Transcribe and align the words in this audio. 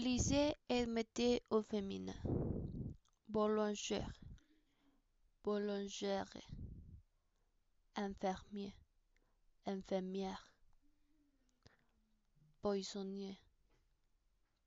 Lycée 0.00 0.54
et 0.68 0.86
métier 0.86 1.42
au 1.50 1.60
féminin. 1.60 2.14
Boulangère, 3.26 4.12
boulangère, 5.42 6.32
infirmier, 7.96 8.76
infirmière, 9.66 10.52
poissonnier, 12.62 13.40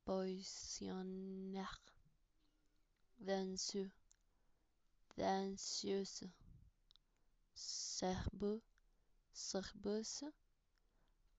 poissonnière, 0.04 1.82
danseux, 3.20 3.90
danseuse, 5.18 6.26
serveur, 7.56 8.60
serveuse, 9.32 10.26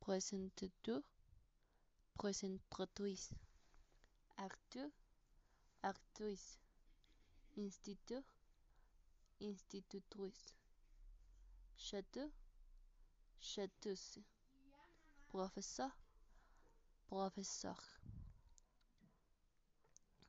présentateur, 0.00 1.02
présentatrice, 2.14 3.34
acteur, 4.42 4.90
actrice, 5.84 6.58
instituteur, 7.56 8.24
institutrice, 9.40 10.56
château, 11.76 12.28
châteuse, 13.38 14.18
professeur, 15.28 15.96
professeur, 17.06 17.80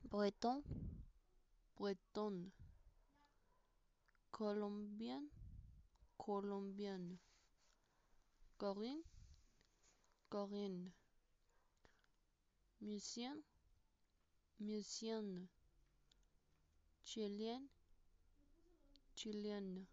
breton, 0.03 0.61
bretonne, 1.75 2.51
colombienne, 4.31 5.27
colombienne, 6.17 7.17
corinne, 8.59 9.01
corinne, 10.29 10.91
musicien, 12.79 13.35
musicienne, 14.59 15.47
chilien, 17.03 17.61
chilienne. 19.15 19.85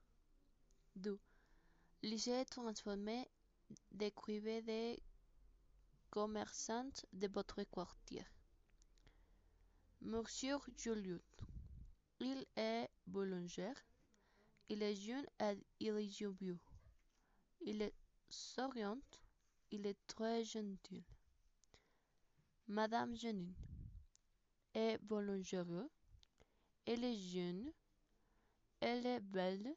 2. 0.96 1.18
Lycée 2.02 2.44
transformé, 2.46 3.28
décrivez 3.92 4.60
des 4.62 5.02
commerçantes 6.10 7.06
de 7.12 7.28
votre 7.28 7.62
quartier. 7.64 8.24
Monsieur 10.00 10.56
Juliot, 10.76 11.22
il 12.18 12.44
est 12.56 12.88
boulanger, 13.06 13.72
il 14.68 14.82
est 14.82 14.96
jeune 14.96 15.26
et 15.40 15.58
il 15.78 15.88
est 15.96 16.08
jovieux. 16.08 16.58
Il 17.60 17.82
est 17.82 17.94
souriant, 18.28 18.98
il 19.70 19.86
est 19.86 19.98
très 20.06 20.44
gentil. 20.44 21.04
Madame 22.66 23.14
Janine 23.16 23.54
est 24.74 24.98
boulangère, 24.98 25.66
elle 26.86 27.04
est 27.04 27.16
jeune, 27.16 27.72
elle 28.80 29.06
est 29.06 29.20
belle, 29.20 29.74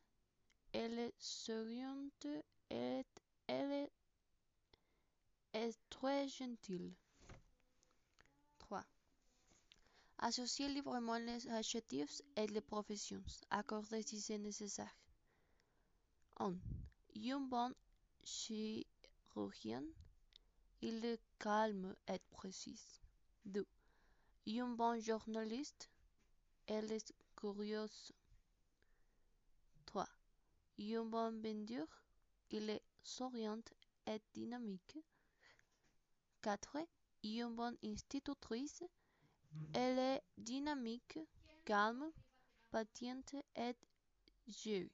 elle 0.71 0.97
est 0.99 1.13
souriante 1.19 2.27
et 2.69 3.03
elle 3.47 3.71
est, 3.71 3.91
est 5.53 5.77
très 5.89 6.27
gentille. 6.27 6.93
3. 8.59 8.83
Associez 10.19 10.69
librement 10.69 11.17
les 11.17 11.47
adjectifs 11.49 12.21
et 12.35 12.47
les 12.47 12.61
professions. 12.61 13.23
Accordez 13.49 14.03
si 14.03 14.19
c'est 14.21 14.37
nécessaire. 14.37 14.95
1. 16.37 16.55
Un 17.15 17.39
bon 17.41 17.73
chirurgien. 18.23 19.83
Il 20.81 21.05
est 21.05 21.21
calme 21.39 21.95
et 22.07 22.19
précis. 22.31 23.01
2. 23.45 23.65
Un 24.45 24.75
bon 24.75 24.99
journaliste. 24.99 25.89
Elle 26.67 26.91
est 26.91 27.13
curieuse. 27.33 28.11
3. 29.85 30.05
Un 30.79 31.05
bon 31.05 31.31
vendeur. 31.41 31.87
Il 32.51 32.69
est 32.69 32.83
souriant 33.01 33.61
et 34.05 34.21
dynamique. 34.33 34.97
4. 36.41 36.77
Une 37.23 37.55
bonne 37.55 37.77
institutrice. 37.85 38.83
Elle 39.73 39.99
est 39.99 40.23
dynamique, 40.37 41.19
calme, 41.63 42.11
patiente 42.69 43.35
et 43.55 43.77
jolie. 44.47 44.91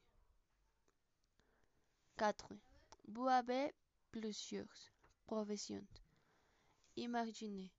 4. 2.18 2.50
Vous 3.08 3.28
avez 3.28 3.74
plusieurs 4.12 4.68
professions. 5.26 5.88
Imaginez. 6.98 7.72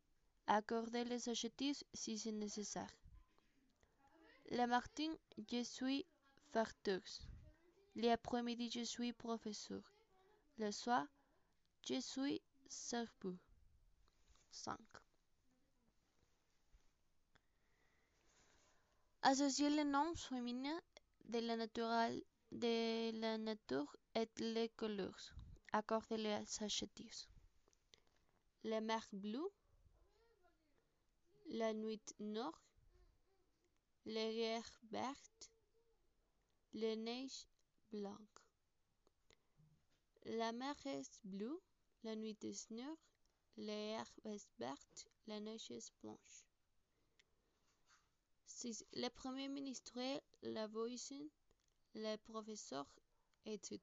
Accordez 0.52 1.04
les 1.04 1.28
adjectifs 1.28 1.84
si 1.94 2.18
c'est 2.18 2.32
nécessaire. 2.32 2.90
Le 4.50 4.66
matin, 4.66 5.14
je 5.48 5.62
suis 5.62 6.04
facteuse. 6.50 7.20
L'après-midi, 7.94 8.68
je 8.68 8.80
suis 8.80 9.12
professeur. 9.12 9.80
Le 10.58 10.72
soir, 10.72 11.06
je 11.88 12.00
suis 12.00 12.42
serveur. 12.68 13.36
5. 14.50 14.76
Associer 19.22 19.70
les 19.70 19.84
noms 19.84 20.16
féminins 20.16 20.80
de 21.26 21.38
la, 21.38 21.56
de 22.50 23.20
la 23.20 23.38
nature 23.38 23.96
et 24.16 24.28
les 24.38 24.68
couleurs. 24.70 25.36
Accordez 25.72 26.16
les 26.16 26.42
adjectifs. 26.60 27.28
La 28.64 28.80
mer 28.80 29.06
bleue, 29.12 29.48
la 31.50 31.74
nuit 31.74 32.14
noire, 32.20 32.62
la 34.06 34.32
guerre 34.32 34.72
verte, 34.90 35.50
la 36.74 36.94
neige 36.94 37.48
blanche. 37.90 38.38
La 40.26 40.52
mer 40.52 40.76
est 40.86 41.20
bleue, 41.24 41.60
la 42.04 42.14
nuit 42.14 42.38
est 42.42 42.70
noire, 42.70 42.96
l'air 43.56 44.06
est 44.24 44.48
verte, 44.60 45.08
la 45.26 45.40
neige 45.40 45.72
est 45.72 45.92
blanche. 46.02 46.46
6. 48.46 48.84
Le 48.92 49.08
premier 49.08 49.48
ministre, 49.48 49.98
la 50.42 50.68
voisin, 50.68 51.26
le 51.94 52.16
professeur, 52.16 52.86
etc. 53.44 53.80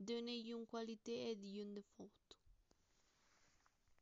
Donnez 0.00 0.40
une 0.40 0.66
qualité 0.66 1.30
et 1.30 1.60
une 1.60 1.80
faute. 1.96 2.27